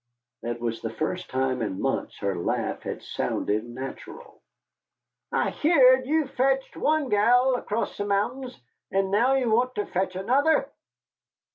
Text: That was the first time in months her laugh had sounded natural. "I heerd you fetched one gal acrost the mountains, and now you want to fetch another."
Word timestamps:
That 0.41 0.59
was 0.59 0.81
the 0.81 0.89
first 0.89 1.29
time 1.29 1.61
in 1.61 1.79
months 1.79 2.17
her 2.21 2.35
laugh 2.35 2.81
had 2.81 3.03
sounded 3.03 3.63
natural. 3.65 4.41
"I 5.31 5.51
heerd 5.51 6.07
you 6.07 6.25
fetched 6.25 6.75
one 6.75 7.07
gal 7.09 7.53
acrost 7.55 7.99
the 7.99 8.05
mountains, 8.05 8.59
and 8.91 9.11
now 9.11 9.35
you 9.35 9.51
want 9.51 9.75
to 9.75 9.85
fetch 9.85 10.15
another." 10.15 10.71